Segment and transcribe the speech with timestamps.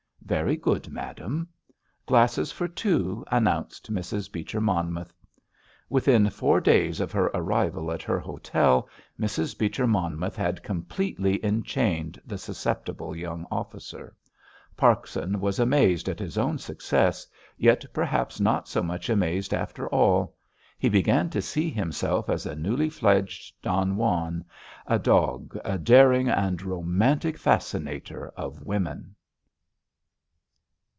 [0.23, 1.49] "Very good, madam."
[2.05, 4.31] "Glasses for two," announced Mrs.
[4.31, 5.11] Beecher Monmouth.
[5.89, 8.87] Within four days of her arrival at her hotel
[9.19, 9.57] Mrs.
[9.57, 14.15] Beecher Monmouth had completely enchained the susceptible young officer.
[14.77, 17.27] Parkson was amazed at his own success,
[17.57, 20.33] yet perhaps not so much amazed after all.
[20.79, 24.45] He began to see himself as a newly fledged Don Juan,
[24.87, 29.15] a dog, a daring and romantic fascinator of women.